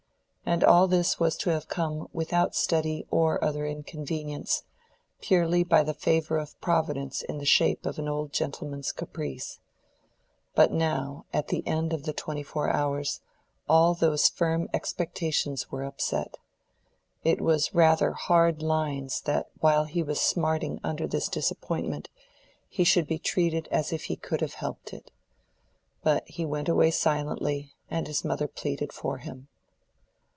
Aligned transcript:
And 0.43 0.65
all 0.65 0.87
this 0.89 1.17
was 1.17 1.37
to 1.37 1.49
have 1.51 1.69
come 1.69 2.09
without 2.11 2.55
study 2.55 3.05
or 3.09 3.41
other 3.41 3.65
inconvenience, 3.65 4.63
purely 5.21 5.63
by 5.63 5.81
the 5.81 5.93
favor 5.93 6.37
of 6.37 6.59
providence 6.59 7.21
in 7.21 7.37
the 7.37 7.45
shape 7.45 7.85
of 7.85 7.97
an 7.97 8.09
old 8.09 8.33
gentleman's 8.33 8.91
caprice. 8.91 9.59
But 10.53 10.73
now, 10.73 11.25
at 11.31 11.47
the 11.47 11.65
end 11.65 11.93
of 11.93 12.03
the 12.03 12.11
twenty 12.11 12.43
four 12.43 12.69
hours, 12.69 13.21
all 13.69 13.93
those 13.93 14.27
firm 14.27 14.67
expectations 14.73 15.71
were 15.71 15.85
upset. 15.85 16.35
It 17.23 17.39
was 17.39 17.73
"rather 17.73 18.11
hard 18.11 18.61
lines" 18.61 19.21
that 19.21 19.47
while 19.61 19.85
he 19.85 20.03
was 20.03 20.19
smarting 20.19 20.81
under 20.83 21.07
this 21.07 21.29
disappointment 21.29 22.09
he 22.67 22.83
should 22.83 23.07
be 23.07 23.19
treated 23.19 23.69
as 23.71 23.93
if 23.93 24.05
he 24.05 24.17
could 24.17 24.41
have 24.41 24.55
helped 24.55 24.91
it. 24.91 25.11
But 26.03 26.27
he 26.27 26.45
went 26.45 26.67
away 26.67 26.91
silently 26.91 27.71
and 27.89 28.05
his 28.05 28.25
mother 28.25 28.49
pleaded 28.49 28.91
for 28.91 29.19
him. 29.19 29.47